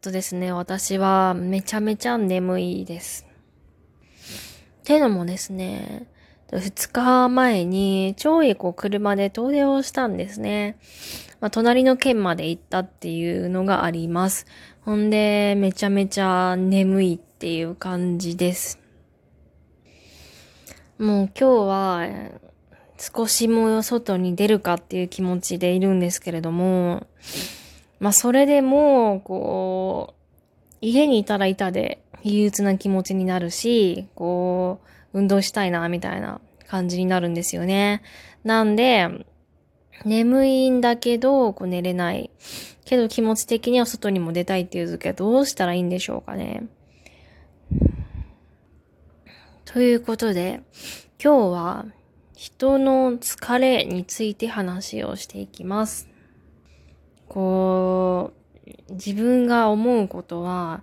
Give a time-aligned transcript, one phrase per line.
[0.00, 3.26] とですね、私はめちゃめちゃ眠いです。
[4.84, 6.06] ていうのもですね、
[6.52, 10.78] 二日前に超いこう車で遠出をしたんですね。
[11.40, 14.46] まあ、隣の県まで行ったっていうのがあります。
[14.82, 18.78] ほんで、めちゃめちゃ眠いっていう感じです。
[20.98, 22.08] もう今日は
[22.98, 27.06] 少しも外に出るかっていう気持ちでいるんですけれども、
[28.00, 29.77] まあそれでも、こう、
[30.80, 34.80] 家にいたらいたで憂鬱な気持ちになるし、こ
[35.12, 38.02] う、運動したいな、みたいな感じになるんですよね。
[38.44, 39.08] なんで、
[40.04, 42.30] 眠いんだけど、こう寝れない。
[42.84, 46.66] けど気持ち的には外にも出たいっていう時はどうしたらいいんでしょうかね。
[49.66, 50.62] ということで、
[51.22, 51.86] 今日は
[52.34, 56.08] 人の疲れについて話をしていきます。
[57.28, 58.47] こう、
[58.90, 60.82] 自分が思うことは、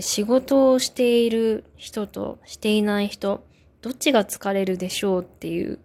[0.00, 3.44] 仕事をしている人としていない人、
[3.82, 5.78] どっちが疲れるでしょうっていう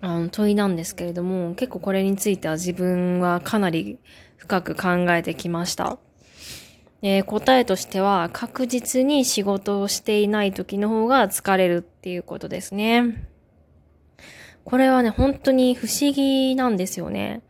[0.00, 3.98] あの問いなんですけれども、結構これについては自分はかなり
[4.36, 5.98] 深く考えてきました。
[7.00, 13.28] えー、答えとしては確実に仕事をしていない時の方が疲れるっていうことですね。
[14.64, 17.42] これはね、本当に不思議なんですよね。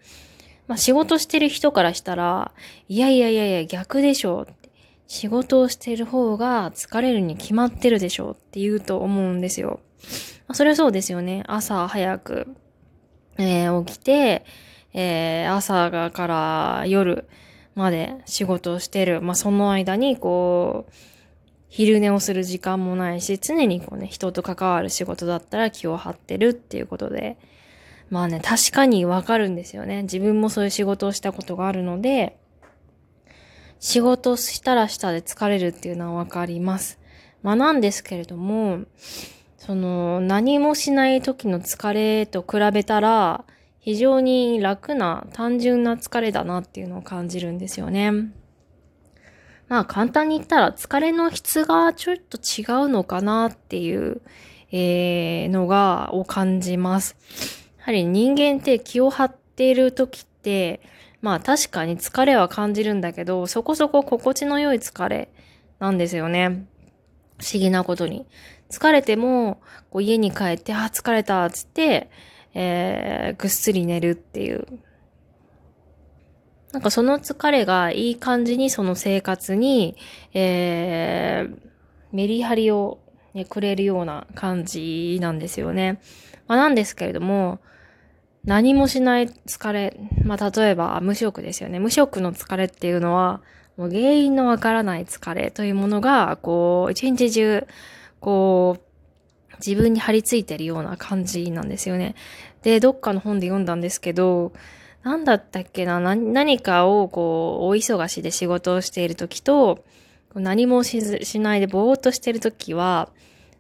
[0.69, 2.53] まあ仕事してる人からしたら、
[2.89, 4.49] いやいやいやいや逆でしょう。
[5.09, 9.81] 仕事をしてる方が疲れるに決まってるでしょうって言うと思うんですよ。
[10.47, 11.43] まあ、それはそうですよね。
[11.47, 12.47] 朝早く、
[13.39, 14.45] えー、起きて、
[14.93, 17.27] えー、朝がから夜
[17.75, 19.23] まで仕事をしてる。
[19.23, 20.93] まあ、その間に、こう、
[21.69, 27.39] 昼寝をする時間もないし、常にこうね、人と関わる仕事だったら気を張ってるっていうことで、
[28.11, 30.03] まあね、確かにわかるんですよね。
[30.03, 32.39] 自分もそういう仕事をしたことがあるので、
[33.81, 36.99] 仕事したらしたで疲れるっていうのはわかります。
[37.43, 38.81] まあなんですけれども、
[39.57, 43.45] その、何もしない時の疲れと比べたら、
[43.81, 48.13] 非常に楽な、単純な疲れだなっていうのを感じるんですよね。
[49.69, 54.23] まあ簡単に言ったら疲れの質がちょっと違うのかなっていう、
[54.73, 57.17] えー、のが、を感じます。
[57.89, 60.81] はり人間って気を張っている時って、
[61.23, 65.31] まあ確かに疲れは感じるんだけど、そこそこ心地の良い疲れ
[65.79, 66.67] なんですよね。
[67.39, 68.27] 不思議なことに。
[68.71, 72.11] 疲れても、こう家に帰って、あ、疲れた、つって、
[72.53, 74.67] えー、ぐっすり寝るっていう。
[76.73, 79.97] なんかその疲れがいい感じにその生活に、
[80.35, 81.57] えー、
[82.13, 82.99] メリハリを、
[83.33, 86.03] ね、くれるような感じなんですよね。
[86.47, 87.61] まあ、なんですけれども、
[88.49, 89.95] 何もしない疲れ、
[90.25, 91.79] まあ、例えば無職ですよね。
[91.79, 93.43] 無職の疲れっていうのは、
[93.77, 97.67] もう原因のわからない疲れというものが、こう、一日中、
[98.21, 102.15] こう、自分に張り付いてるような感じなんですよね。
[102.63, 104.55] で、どっかの本で読んだんですけど、
[105.03, 109.85] なんだったっけな、何かをこう、大忙しで仕事をしている時と、
[110.35, 113.11] 何もししないでぼーっとしてる時は、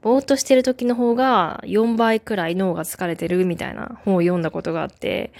[0.00, 5.32] ぼーっとしてる時の方が4倍くらい脳が疲れてるみたいな本を読んだことがあって、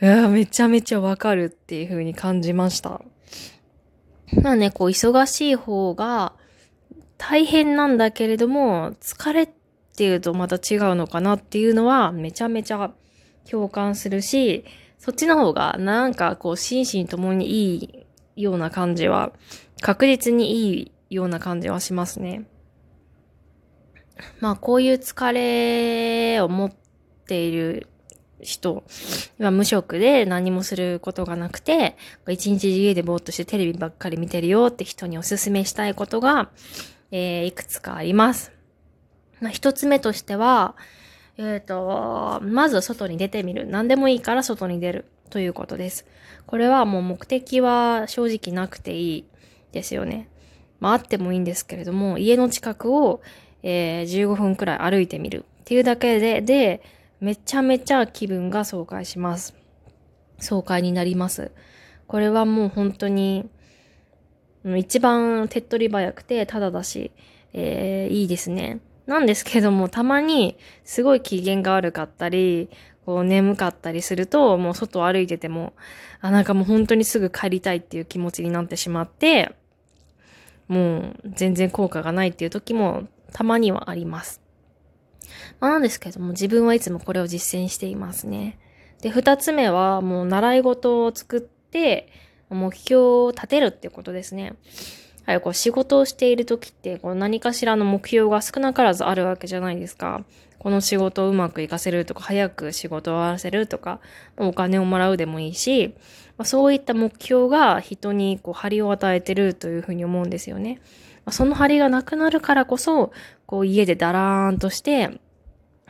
[0.00, 3.02] うわめちゃめちゃわかるっていう風に感じました。
[4.42, 6.32] まあね、こう忙しい方が
[7.18, 9.48] 大変なんだけれども、疲れっ
[9.96, 12.92] ていうとまた違うのかなっていうのはめちゃめちゃ
[13.48, 14.64] 共感するし、
[14.98, 18.04] そっちの方がなんかこう心身ともにい
[18.36, 19.32] いような感じは、
[19.82, 22.44] 確実にいいような感じはしますね。
[24.40, 26.72] まあこういう疲れを持っ
[27.26, 27.86] ている
[28.42, 28.84] 人
[29.38, 31.96] は無職で何もすることがなくて、
[32.28, 36.50] 一日家でぼーっとしてテレビばっかり見てるよって人におすすめしたいことが、
[37.10, 38.52] えー、いくつかあります。
[39.40, 40.76] まあ、一つ目としては、
[41.38, 43.66] えっ、ー、と、まず外に出てみる。
[43.66, 46.06] 何でもいいから外に出るということです。
[46.46, 49.24] これはもう目的は正直なくていい
[49.72, 50.28] ですよね。
[50.80, 53.22] まああってもいいんですけれども、家の近くを、
[53.62, 56.82] えー、15分くらい歩いてみるっていうだけで、で、
[57.20, 59.54] めちゃめちゃ気分が爽快します。
[60.38, 61.52] 爽快になります。
[62.06, 63.48] これはもう本当に、
[64.64, 67.12] 一番手っ取り早くて、ただだし、
[67.52, 68.80] えー、いいですね。
[69.06, 72.70] なんですけども、たまにすごい機嫌が悪かったり、
[73.04, 75.72] こう眠かったりすると、もう外歩いてても、
[76.20, 79.54] あ、なんかもう本当にすぐ帰りたいっていう気持ちになってしまって、
[80.68, 84.40] もう全然効果がないっていう時もたまにはあります。
[85.60, 88.58] まあ、なんですけども、自分はいつもこれを実践していますね。
[89.02, 92.12] で、二つ目はもう習い事を作って、
[92.50, 94.54] 目標を立てるってことですね。
[95.24, 100.24] はい、こう仕事をしている時って、こう何かしらの目標が少なからずあるわけじゃないですか。
[100.58, 104.00] この仕事をうまく活かせるとか、早く仕事を終わらせるとか、
[104.36, 105.94] お金をもらうでもいいし、
[106.36, 110.80] まあ、そういった目標が人にこう張りを与えてるというふうに思うんですよね。
[111.30, 113.12] その張りがなくなるからこそ、
[113.46, 115.20] こう家でダラーンとして、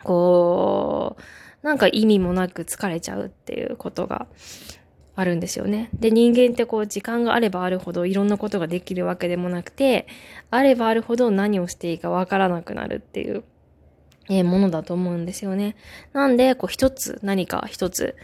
[0.03, 1.15] こ
[1.63, 4.27] う、なんか意味もなく疲れちゃうっていうことが
[5.15, 5.89] あるんですよね。
[5.93, 10.07] で、人間ってこう時間があればあるほどいろんなことができるわけでもなくて、
[10.49, 13.43] あればあるほど何をしていいかわからなくなるっていう、
[14.29, 15.75] えー、ものだと思うんですよね。
[16.13, 18.15] なんで、こう一つ、何か一つ、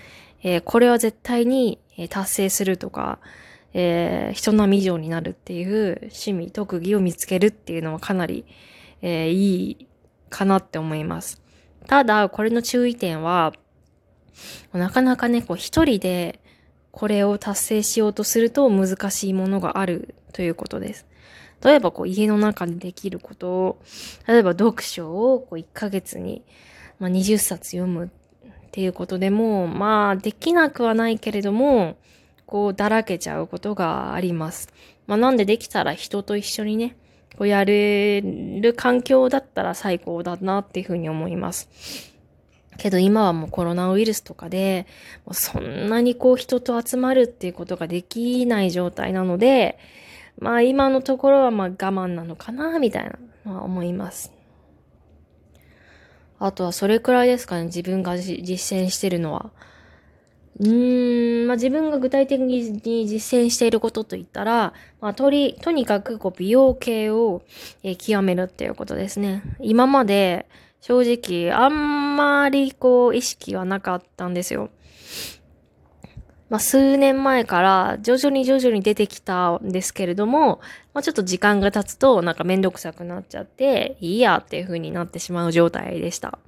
[0.43, 3.19] えー、これは絶対に達成するとか、
[3.79, 8.43] えー、人並み以上になるっていう趣味、特技を見つけるっていうのはかなり、
[9.03, 9.87] えー、いい
[10.31, 11.43] かなって思います。
[11.85, 13.53] ただ、これの注意点は、
[14.73, 16.39] なかなかね、こう一人で
[16.91, 21.05] これを達成しようとすると難しいものがあるということです。
[21.63, 23.81] 例えばこう家の中でできることを、
[24.27, 26.41] 例えば読書をこう1ヶ月に、
[26.97, 28.09] まあ、20冊読むっ
[28.71, 31.97] ていうことでも、まあできなくはないけれども、
[32.47, 34.69] こうだらけちゃうことがあります。
[35.05, 36.95] まあなんでできたら人と一緒にね、
[37.37, 41.69] こうやれる環境だったら最高だなっていうふうに思います。
[42.77, 44.87] けど今はもうコロナウイルスとかで、
[45.25, 49.77] もうそんなにこう人と集まるっていうことができない状態なので、
[50.39, 54.31] まあ今のところはまあ我慢なのかな、みたいなのは思います。
[56.39, 59.51] あとはそれくらいですかね、自分が実践してるのは。
[60.59, 62.63] うーん、まあ、自分が具体的に
[63.07, 67.43] 実践していることといったら、まあ、とり、とにかくこう美容系を、
[67.83, 69.43] えー、極めるっていうことですね。
[69.59, 70.47] 今まで、
[70.81, 74.69] 正直、あんまりこう、意識はなかったんですよ。
[76.49, 80.61] まあ、数年前から徐々に徐々に出てきたんですけれども、
[80.93, 86.39] まあ、ちょっと時間が経つとなんかめんどくさくなっちゃって、いいやっていう風になってしまう状態でした。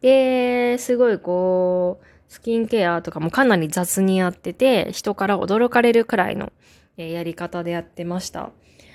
[0.00, 6.50] で、すごいこう、スキンケアとかもかなり雑にやってて、人から驚かれるくらいの
[6.96, 8.52] やり方でやってました。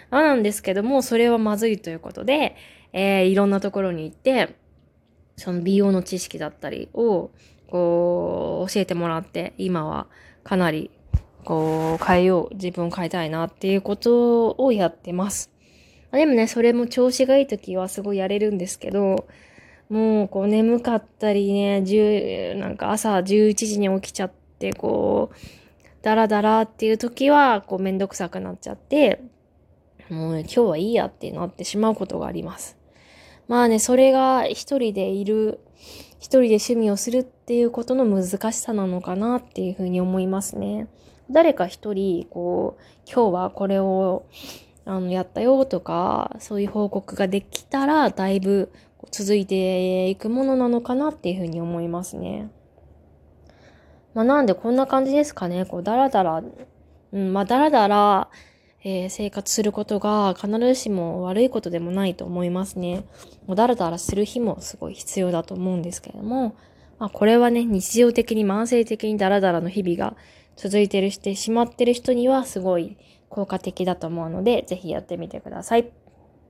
[0.09, 2.55] なんですけども、それはまずいということで、
[2.93, 4.55] えー、いろんなところに行って、
[5.35, 7.29] その美容の知識だったりを、
[7.67, 10.07] こう、教えてもらって、今は
[10.43, 10.89] かなり、
[11.43, 15.51] こう、変えよう、自分を変えたいなっていうことをやってます。
[16.11, 19.27] でもね、それも調子がいい時はすごいやれるんですけど、
[19.89, 25.35] もう、こう、眠かったりね、十、なんか朝11時に起きちゃって、こう、
[26.01, 29.21] ダラダラっていう時は、こう、めんどくさくなっちゃって、
[30.09, 32.77] もう、今日はいいやってなってしまうことがあります。
[33.47, 35.59] まあね、それが一人でいる、
[36.19, 40.87] 一人で趣味をするっていうことの難しさなのかなっていうふうに思いますね。
[41.31, 44.25] 誰か一人、こう、今日はこれを、
[44.85, 48.71] あの、やったよとか、そういう報告ができたら、だいぶ
[49.11, 52.49] 続いていくものなのかなっていうふうに思いますね。
[54.13, 55.65] まあなんでこんな感じですかね。
[55.65, 56.43] こう、だらだら、
[57.11, 58.29] うん、まあだらだら、
[58.83, 63.05] えー、生活することが必ずしも悪いことでもないと思いますね。
[63.45, 66.55] もうだらだらする日もすごい必要だと思うんですけれども、
[66.99, 70.15] まあこれはね、日常的に慢性的にだらだらの日々が
[70.55, 72.97] 続いてるしてしまってる人にはすごい
[73.29, 75.91] 効果的だと思うので、ぜひやってみてください。